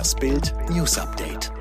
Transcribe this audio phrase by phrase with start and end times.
[0.00, 1.52] Das Bild News Update.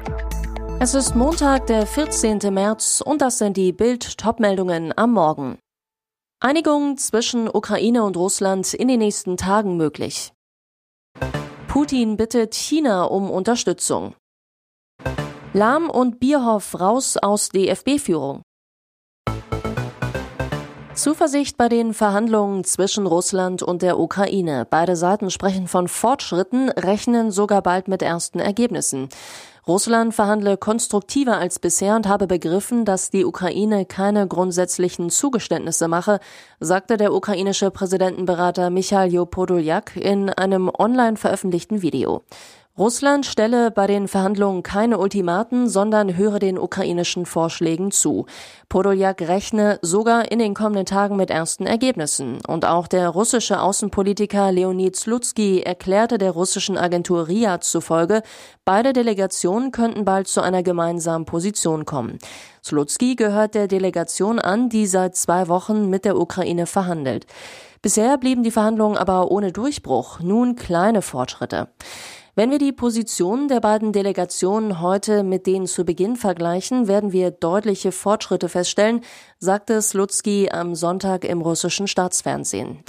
[0.80, 2.40] Es ist Montag, der 14.
[2.54, 5.58] März und das sind die Bild Topmeldungen am Morgen.
[6.40, 10.32] Einigung zwischen Ukraine und Russland in den nächsten Tagen möglich.
[11.68, 14.16] Putin bittet China um Unterstützung.
[15.52, 18.44] Lahm und Bierhoff raus aus DFB-Führung.
[21.00, 24.68] Zuversicht bei den Verhandlungen zwischen Russland und der Ukraine.
[24.70, 29.08] Beide Seiten sprechen von Fortschritten, rechnen sogar bald mit ersten Ergebnissen.
[29.66, 36.20] Russland verhandle konstruktiver als bisher und habe begriffen, dass die Ukraine keine grundsätzlichen Zugeständnisse mache,
[36.60, 42.24] sagte der ukrainische Präsidentenberater Michail Podoljak in einem online veröffentlichten Video.
[42.80, 48.26] Russland stelle bei den Verhandlungen keine Ultimaten, sondern höre den ukrainischen Vorschlägen zu.
[48.70, 52.40] Podoljak rechne sogar in den kommenden Tagen mit ersten Ergebnissen.
[52.48, 58.24] Und auch der russische Außenpolitiker Leonid Slutsky erklärte der russischen Agentur RIA zufolge,
[58.64, 62.18] beide Delegationen könnten bald zu einer gemeinsamen Position kommen.
[62.64, 67.26] Slutsky gehört der Delegation an, die seit zwei Wochen mit der Ukraine verhandelt.
[67.82, 71.68] Bisher blieben die Verhandlungen aber ohne Durchbruch, nun kleine Fortschritte.
[72.40, 77.32] Wenn wir die Positionen der beiden Delegationen heute mit denen zu Beginn vergleichen, werden wir
[77.32, 79.02] deutliche Fortschritte feststellen,
[79.40, 82.82] sagte Slutsky am Sonntag im russischen Staatsfernsehen.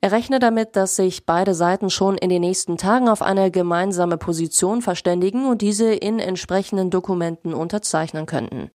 [0.00, 4.16] Er rechne damit, dass sich beide Seiten schon in den nächsten Tagen auf eine gemeinsame
[4.16, 8.70] Position verständigen und diese in entsprechenden Dokumenten unterzeichnen könnten.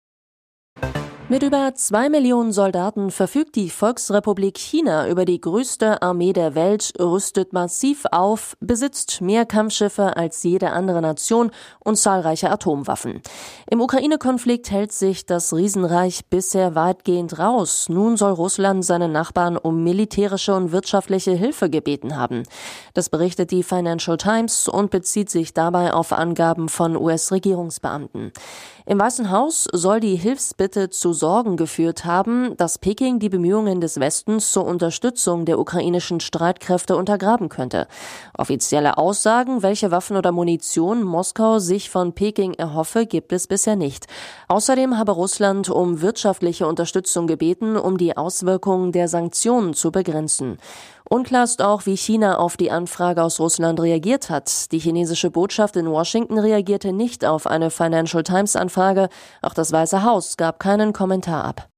[1.30, 6.94] Mit über zwei Millionen Soldaten verfügt die Volksrepublik China über die größte Armee der Welt,
[6.98, 13.20] rüstet massiv auf, besitzt mehr Kampfschiffe als jede andere Nation und zahlreiche Atomwaffen.
[13.70, 17.90] Im Ukraine-Konflikt hält sich das Riesenreich bisher weitgehend raus.
[17.90, 22.44] Nun soll Russland seine Nachbarn um militärische und wirtschaftliche Hilfe gebeten haben.
[22.94, 28.32] Das berichtet die Financial Times und bezieht sich dabei auf Angaben von US-Regierungsbeamten.
[28.86, 34.00] Im Weißen Haus soll die Hilfsbitte zu Sorgen geführt haben, dass Peking die Bemühungen des
[34.00, 37.86] Westens zur Unterstützung der ukrainischen Streitkräfte untergraben könnte.
[38.36, 44.06] Offizielle Aussagen, welche Waffen oder Munition Moskau sich von Peking erhoffe, gibt es bisher nicht.
[44.48, 50.58] Außerdem habe Russland um wirtschaftliche Unterstützung gebeten, um die Auswirkungen der Sanktionen zu begrenzen.
[51.10, 54.70] Unklar ist auch, wie China auf die Anfrage aus Russland reagiert hat.
[54.72, 59.08] Die chinesische Botschaft in Washington reagierte nicht auf eine Financial Times Anfrage.
[59.40, 61.68] Auch das Weiße Haus gab keinen Kommentar ab.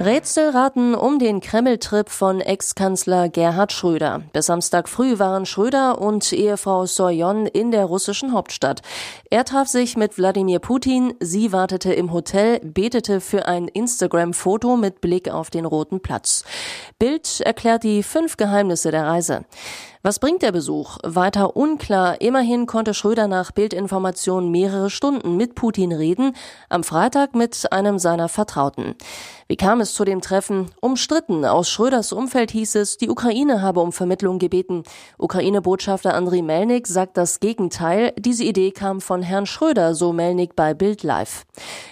[0.00, 4.22] Rätselraten um den Kreml-Trip von Ex-Kanzler Gerhard Schröder.
[4.32, 8.82] Bis Samstag früh waren Schröder und Ehefrau Soyon in der russischen Hauptstadt.
[9.28, 15.00] Er traf sich mit Wladimir Putin, sie wartete im Hotel, betete für ein Instagram-Foto mit
[15.00, 16.44] Blick auf den Roten Platz.
[17.00, 19.46] Bild erklärt die fünf Geheimnisse der Reise.
[20.02, 20.98] Was bringt der Besuch?
[21.02, 22.20] Weiter unklar.
[22.20, 26.36] Immerhin konnte Schröder nach Bildinformationen mehrere Stunden mit Putin reden,
[26.68, 28.94] am Freitag mit einem seiner Vertrauten.
[29.48, 30.70] Wie kam es zu dem Treffen?
[30.80, 31.44] Umstritten.
[31.44, 34.84] Aus Schröders Umfeld hieß es, die Ukraine habe um Vermittlung gebeten.
[35.16, 38.12] Ukraine-Botschafter Andriy Melnik sagt das Gegenteil.
[38.18, 41.44] Diese Idee kam von Herrn Schröder, so Melnik bei Bild Live.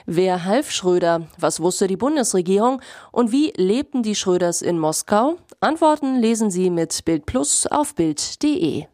[0.05, 1.23] Wer half Schröder?
[1.39, 2.81] Was wusste die Bundesregierung?
[3.11, 5.37] Und wie lebten die Schröders in Moskau?
[5.61, 8.87] Antworten lesen Sie mit Bild Plus auf Bild.de.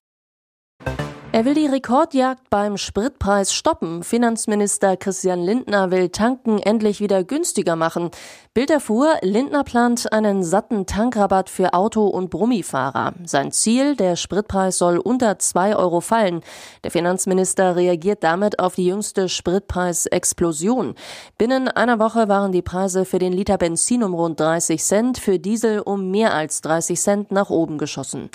[1.34, 4.02] Er will die Rekordjagd beim Spritpreis stoppen.
[4.02, 8.10] Finanzminister Christian Lindner will Tanken endlich wieder günstiger machen.
[8.52, 13.14] Bild erfuhr, Lindner plant einen satten Tankrabatt für Auto- und Brummifahrer.
[13.24, 16.42] Sein Ziel, der Spritpreis soll unter zwei Euro fallen.
[16.84, 20.96] Der Finanzminister reagiert damit auf die jüngste Spritpreisexplosion.
[21.38, 25.38] Binnen einer Woche waren die Preise für den Liter Benzin um rund 30 Cent, für
[25.38, 28.28] Diesel um mehr als 30 Cent nach oben geschossen.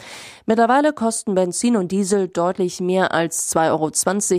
[0.48, 3.90] Mittlerweile kosten Benzin und Diesel deutlich mehr als 2,20 Euro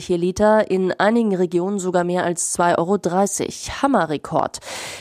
[0.08, 2.98] je Liter, in einigen Regionen sogar mehr als 2,30 Euro.
[3.82, 4.58] Hammerrekord.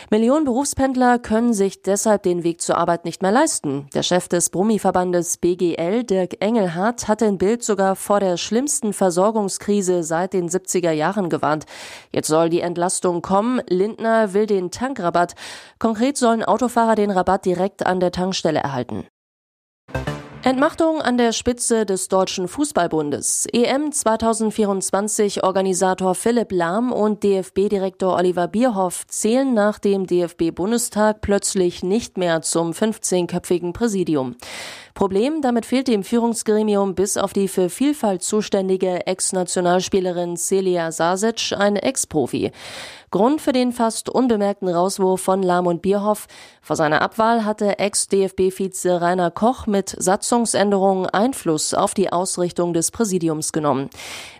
[0.10, 3.88] Millionen Berufspendler können sich deshalb den Weg zur Arbeit nicht mehr leisten.
[3.94, 10.04] Der Chef des Brummi-Verbandes BGL, Dirk Engelhardt, hatte in Bild sogar vor der schlimmsten Versorgungskrise
[10.04, 11.66] seit den 70er Jahren gewarnt.
[12.12, 13.62] Jetzt soll die Entlastung kommen.
[13.70, 15.36] Lindner will den Tankrabatt.
[15.80, 19.06] Konkret sollen Autofahrer den Rabatt direkt an der Tankstelle erhalten.
[20.44, 23.48] Entmachtung an der Spitze des Deutschen Fußballbundes.
[23.52, 32.18] EM 2024 Organisator Philipp Lahm und DFB-Direktor Oliver Bierhoff zählen nach dem DFB-Bundestag plötzlich nicht
[32.18, 34.36] mehr zum 15-köpfigen Präsidium.
[34.98, 41.76] Problem, damit fehlt dem Führungsgremium bis auf die für Vielfalt zuständige Ex-Nationalspielerin Celia Sasic ein
[41.76, 42.52] Ex-Profi.
[43.12, 46.26] Grund für den fast unbemerkten Rauswurf von Lahm und Bierhoff.
[46.64, 52.90] Vor seiner Abwahl hatte Ex-DFB-Vize Rainer Koch mit Satz Satzungsänderungen Einfluss auf die Ausrichtung des
[52.90, 53.92] Präsidiums genommen.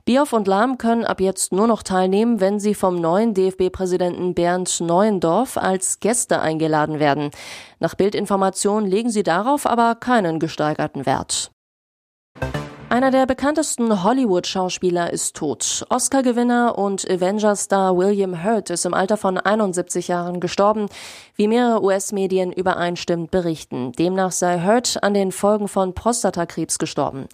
[0.08, 4.80] Bioff und Lahm können ab jetzt nur noch teilnehmen, wenn sie vom neuen DFB-Präsidenten Bernd
[4.80, 7.30] Neuendorf als Gäste eingeladen werden.
[7.80, 11.52] Nach Bildinformation legen sie darauf aber keinen gesteigerten Wert.
[12.90, 15.86] Einer der bekanntesten Hollywood-Schauspieler ist tot.
[15.90, 20.88] Oscar-Gewinner und Avengers-Star William Hurt ist im Alter von 71 Jahren gestorben,
[21.36, 23.92] wie mehrere US-Medien übereinstimmend berichten.
[23.92, 27.28] Demnach sei Hurt an den Folgen von Prostatakrebs gestorben.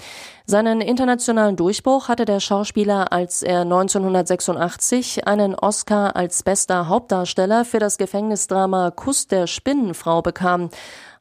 [0.48, 7.80] Seinen internationalen Durchbruch hatte der Schauspieler, als er 1986 einen Oscar als bester Hauptdarsteller für
[7.80, 10.72] das Gefängnisdrama Kuss der Spinnenfrau bekam.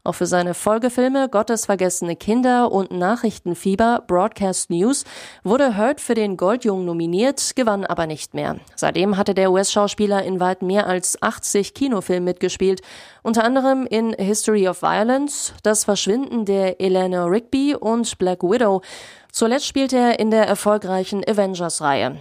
[0.04, 5.04] Auch für seine Folgefilme Gottesvergessene Kinder und Nachrichtenfieber Broadcast News
[5.44, 8.56] wurde Hurt für den Goldjungen nominiert, gewann aber nicht mehr.
[8.74, 12.80] Seitdem hatte der US-Schauspieler in weit mehr als 80 Kinofilmen mitgespielt,
[13.22, 18.82] unter anderem in History of Violence, Das Verschwinden der Eleanor Rigby und Black Widow.
[19.30, 22.20] Zuletzt spielte er in der erfolgreichen Avengers-Reihe.